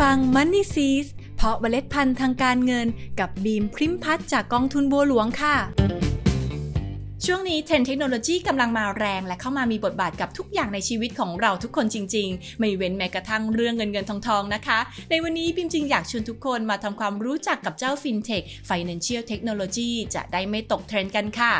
[0.00, 2.86] ฟัง Money s e e s เพาะเมล็ดพันธุ์ทางการเงิน
[3.20, 5.56] กับบีมพริมพัฒจากกองทุนบัวหลวงค่ะ
[7.26, 14.78] ช่วงนี้เทรนด์เทคโนโลยีกำลังมาแรงและเข้ามามีบทบาทกับทุกอย่างในชีวิตของเราทุกคนจริง ๆ ไม่เว้นแม้กระทั่งเรื่องเงินเงินทองทองนะคะ
[15.10, 21.52] ในวันนี้พิมจึงอยากชวนทุกคนมาทำความรู้จักกับเจ้า FinTech Financial Technology จะได้ไม่ตกเทรนด์กันค่ะ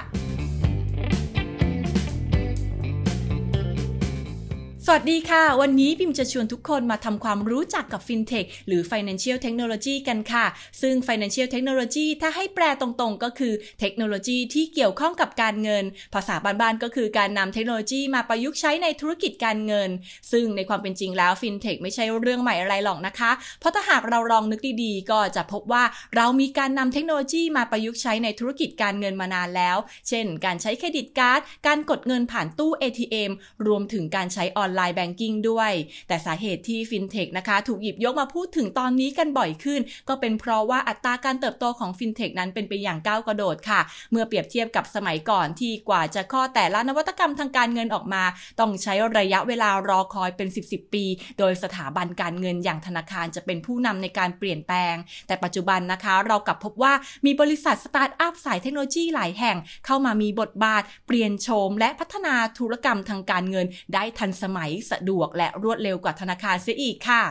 [4.91, 10.47] วัสดีค่ะ วันนี้พิมจะชวนทุกคนมาทำความรู้จักกับ FinTech หรือ Financial Technology กันค่ะ
[10.83, 19.91] ซึ่ง Financial Technology ถ้าให้แปลตรงๆ ก็คือเทคโนโลยีที่เกี่ยวข้องกับการเงิน ภาษาบ้านๆ ก็คือการนำเทคโนโลยีมาประยุกต์ใช้ในธุรกิจการเงิน
[20.33, 23.31] ซึ่งในความเป็นจริงแล้ว FinTech ไม่ใช่เรื่องใหม่อะไรหรอกนะคะ
[23.61, 25.85] เพราะถ้าหากเราลองนึกดีๆ ก็จะพบว่า
[26.17, 29.77] เรามีการนำเทคโนโลยีมาประยุกต์ใช้ในธุรกิจการเงินมานานแล้ว
[30.09, 33.31] เช่น การใช้ credit card การกดเงินผ่านตู้ ATM
[33.67, 35.73] รวมถึงการใช้ online banking ด้วย
[36.09, 48.23] แต่สาเหตุที่ฟินเทคนะคะ ถูกหยิบยกมาพูดถึงตอนนี้กันบ่อยขึ้น ก็เป็นเพราะว่าอัตราการเติบโตของฟินเทคนั้นเป็นไปอย่างก้าวกระโดดค่ะ เมื่อเปรียบเทียบกับสมัยก่อนที่กว่าจะคลอดแต่ละนวัตกรรมทางการเงินออกมา
[48.61, 51.05] ต้องใช้ระยะเวลารอคอยเป็น 10 10ปี
[51.39, 54.95] โดยสถาบันการเงินอย่างธนาคารจะเป็นผู้นำในการเปลี่ยนแปลง
[55.27, 56.93] แต่ปัจจุบันนะคะ เรากลับพบว่า
[57.27, 67.23] มีบริษัทสตาร์ทอัพสายเทคโนโลยีหลายแห่งเข้ามามีบทบาท เปลี่ยนโฉมและพัฒนาธุรกรรมทางการเงินได้ทันสมัยสะดวกและรวดเร็วกว่าธนาคารเสียอีกค่ะ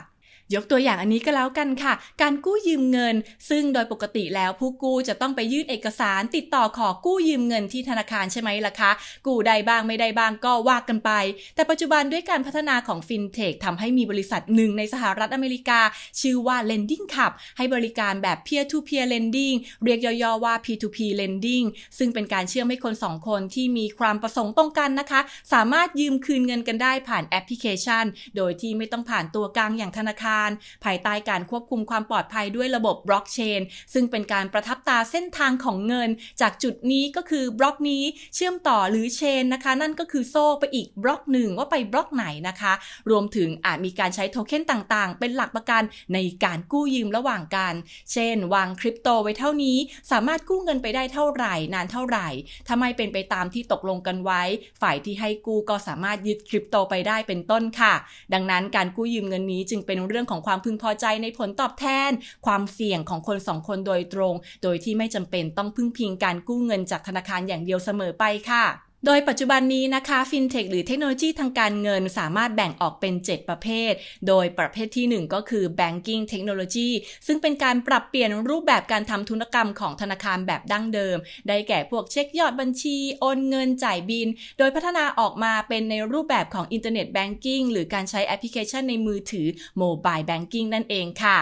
[0.55, 3.15] ยกตัวอย่างอันนี้ก็แล้วกันค่ะ การกู้ยืมเงิน
[3.49, 8.91] ซึ่งโดยปกติแล้วผู้กู้จะต้องไปยื่นเอกสารติดต่อขอกู้ยืมเงินที่ธนาคารใช่ไหมล่ะคะ
[9.27, 11.11] กู้ได้บ้างไม่ได้บ้างก็ว่ากันไป
[11.55, 15.79] แต่ปัจจุบันด้วยการพัฒนาของฟินเทคทำให้มีบริษัทหนึ่งในสหรัฐอเมริกา
[16.21, 21.65] ชื่อว่า Lending Club ให้บริการแบบ peer to peer lending เรียกย่อๆว่า P2P lending
[21.97, 25.21] ซึ่งเป็นการเชื่อมให้คนสองคนที่มีความประสงค์ตรงกันนะคะ
[25.53, 28.05] สามารถยืมคืนเงินกันได้ผ่านแอปพลิเคชัน
[28.37, 30.49] โดยที่ไม่ต้องผ่านตัวกลางอย่างธนาคาราร
[30.83, 33.61] ภายใต้การควบคุมความปลอดภัยด้วยระบบบล็อกเชน
[33.93, 36.09] ซึ่งเป็นการประทับตราเส้นทางของเงิน
[36.41, 38.03] จากจุดนี้ก็คือบล็อกนี้
[38.35, 42.73] เชื่อมต่อหรือ chain นะคะ นั่นก็คือโซ่ไปอีกบล็อกหนึ่งว่าไปบล็อกไหนนะคะ
[43.09, 45.83] รวมถึงอาจมีการใช้โทเค็นต่างๆ เป็นหลักประกัน
[46.13, 47.73] ในการกู้ยืมระหว่างกัน
[48.13, 49.77] เช่น วางคริปโตไว้เท่านี้
[50.11, 52.27] สามารถกู้เงินไปได้เท่าไหร่ นานเท่าไหร่
[52.67, 54.41] ถ้าไม่เป็นไปตามที่ตกลงกันไว้
[54.81, 57.93] ฝ่ายที่ให้กู้ก็สามารถยึดคริปโตไปได้เป็นต้นค่ะ
[58.33, 62.11] ดังนั้นการกู้ยืมเงินนี้จึงเป็นเรื่องของความพึงพอใจในผลตอบแทน
[62.45, 73.93] ความเสี่ยงของคนสองคนโดยตรง โดยที่ไม่จำเป็นต้องพึ่งพิงการกู้เงินจากธนาคารอย่างเดียวเสมอไปค่ะ โดยปัจจุบันนี้นะคะฟินเทคหรือเทคโนโลยีทางการเงินสามารถแบ่งออกเป็น 7 ประเภท
[74.27, 76.89] โดยประเภทที่ 1 ก็คือ banking technology
[77.27, 81.17] ซึ่งเป็นการปรับเปลี่ยนรูปแบบการทำธุรกรรมของธนาคารแบบดั้งเดิม
[81.47, 84.27] ได้แก่พวกเช็คยอดบัญชี โอนเงินจ่ายบิล
[84.57, 89.47] โดยพัฒนาออกมาเป็นในรูปแบบของ internet banking หรือการใช้แอปพลิเคชันในมือถือ
[89.81, 91.39] mobile banking นั่นเองค่ะ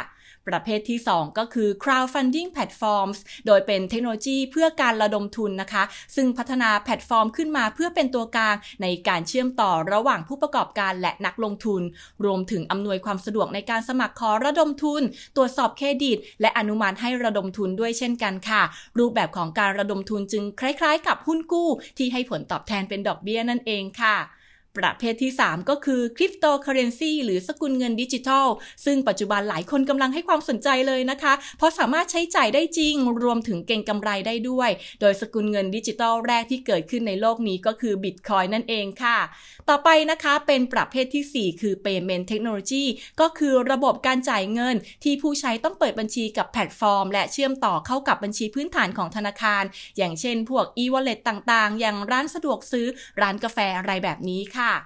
[0.47, 5.84] ประเภทที่ 2 ก็คือ crowdfunding platforms โดยเป็นเทคโนโลยีเพื่อการระดมทุนนะคะ
[6.16, 11.81] ซึ่งพัฒนาแพลตฟอร์มขึ้นมาเพื่อเป็นตัวกลางในการเชื่อมต่อระหว่างผู้ประกอบการและนักลงทุน
[12.25, 15.02] รวมถึงอำนวยความสะดวกในการสมัครขอระดมทุน
[15.35, 18.62] ตรวจสอบเครดิต และอนุมัติให้ระดมทุนด้วยเช่นกันค่ะ
[19.00, 24.18] รูปแบบของการระดมทุนจึงคล้าย ๆ กับหุ้นกู้ ที่ให้ผลตอบแทนเป็นดอกเบี้ยนั่นเองค่ะ
[24.78, 28.48] ประเภทที่ 3 ก็คือคริปโตเคอเรนซีหรือสกุลเงินดิจิทัล
[28.86, 34.70] ซึ่งปัจจุบันหลายคนกำลังให้ความสนใจเลยนะคะ เพราะสามารถใช้จ่ายได้จริง รวมถึงเก่งกำไรได้ด้วย
[35.02, 39.18] โดยสกุลเงินดิจิทัลแรกที่เกิดขึ้นในโลกนี้ก็คือบิตคอยนั่นเองค่ะ
[39.70, 42.86] ต่อไปนะคะเป็นประเภทที่ 4 คือ Payment Technology
[43.22, 49.64] ก็คือระบบการจ่ายเงินที่ผู้ใช้ต้องเปิดบัญชีกับแพลตฟอร์ม และเชื่อมต่อเข้ากับบัญชีพื้นฐานของธนาคาร
[49.98, 52.88] อย่างเช่น พวก e-wallet ต่างๆ อย่างร้านสะดวกซื้อ
[53.22, 54.78] ร้านกาแฟอะไรแบบนี้ค่ะค่ะ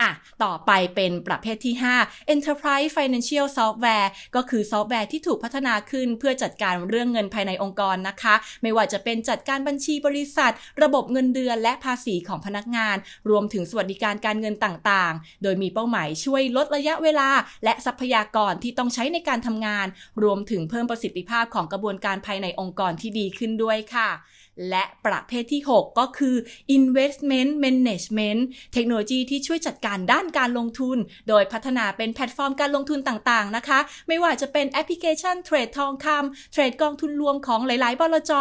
[0.00, 0.10] อะ
[0.44, 10.52] ต่อไปเป็นประเภทที่ 5 Enterprise Financial Software ก็คือซอฟต์แวร์ที่ถูกพัฒนาขึ้นเพื่อจัดการเรื่องเงินภายในองค์กรนะคะ ไม่ว่าจะเป็นจัดการบัญชีบริษัท
[10.82, 12.96] ระบบเงินเดือนและภาษีของพนักงาน
[13.30, 17.30] รวมถึงสวัสดิการการเงินต่างๆ โดยมีเป้าหมายช่วยลดระยะเวลา
[17.64, 19.86] และทรัพยากรที่ต้องใช้ในการทำงาน
[20.22, 24.10] รวมถึงเพิ่มประสิทธิภาพของกระบวนการภายในองค์กรที่ดีขึ้นด้วยค่ะ
[24.70, 26.36] และประเภทที่ 6 ก็คือ
[26.76, 28.40] investment management
[28.72, 30.98] เทคโนโลยีที่ช่วยจัดการด้านการลงทุน
[31.28, 33.78] โดยพัฒนาเป็นแพลตฟอร์มการลงทุนต่างๆนะคะ
[34.08, 38.32] ไม่ว่าจะเป็นแอปพลิเคชันเทรดทองคำเทรดกองทุนรวมของหลายๆบลจ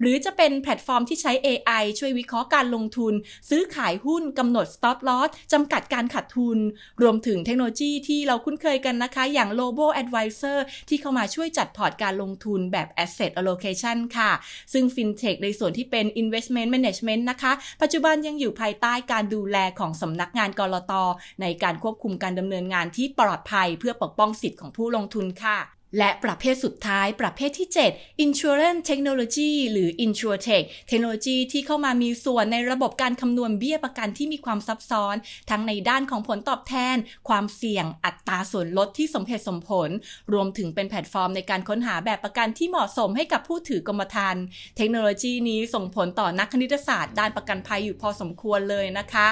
[0.00, 3.14] หรือจะเป็นแพลตฟอร์มที่ใช้ AI ช่วยวิเคราะห์การลงทุน
[3.50, 6.58] ซื้อขายหุ้นกำหนด stop loss จำกัดการขาดทุน
[7.02, 10.58] รวมถึงเทคโนโลยีที่เราคุ้นเคยกันนะคะ อย่าง Robo Advisor
[10.88, 14.30] ที่เข้ามาช่วยจัดพอร์ตการลงทุนแบบ asset allocation ค่ะ
[14.72, 17.52] ซึ่ง FinTech ในส่วนที่เป็น investment management นะคะ
[17.82, 20.92] ปัจจุบันยังอยู่ภายใต้การดูแลของสำนักงานกรต
[21.40, 25.58] ในการควบคุมการดำเนินงานที่ปลอดภัยเพื่อปกป้องสิทธิ์ของผู้ลงทุนค่ะ
[25.98, 35.14] และประเภทสุดท้ายประเภทที่ 7 Insurance Technology หรือ InsurTech เทคโนโลยีที่เข้ามามีส่วนในระบบการคำนวณเบี้ยประกันที่มีความซับซ้อน
[35.50, 36.96] ทั้งในด้านของผลตอบแทน
[37.28, 39.90] ความเสี่ยงอัตราส่วนลดที่สมเหตุสมผล
[40.32, 44.44] รวมถึงเป็นแพลตฟอร์มในการค้นหาแบบประกันที่เหมาะสมให้กับผู้ถือกรมธรรม์
[44.76, 49.28] เทคโนโลยีนี้ส่งผลต่อนักคณิตศาสตร์ด้านประกันภัยอยู่พอสมควรเลยนะคะ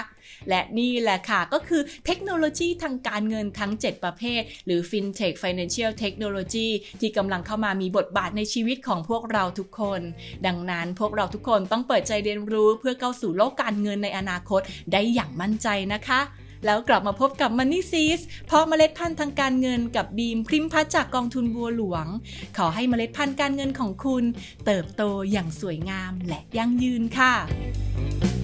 [0.48, 6.68] และนี่แหละค่ะ ก็คือเทคโนโลยีทางการเงินทั้ง 7 ประเภท หรือ FinTech Financial Technology
[7.00, 10.00] ที่กำลังเข้ามามีบทบาทในชีวิตของพวกเราทุกคน
[10.46, 14.60] ดังนั้นพวกเราทุกคนต้องเปิดใจเรียนรู้เพื่อเข้าสู่โลกการเงินในอนาคต
[14.92, 16.22] ได้อย่างมั่นใจนะคะ
[16.66, 22.06] แล้วกลับมาพบกับ Money s e e s เพราะเมล็ดพันธุ์ทางการเงินกับบีมพริมพัฒจากกองทุนบัวหลวง
[22.56, 24.24] ขอให้เมล็ดพันธุ์การเงินของคุณ
[24.66, 25.02] เติบโต
[25.32, 28.35] อย่างสวยงามและยั่งยืนค่ะ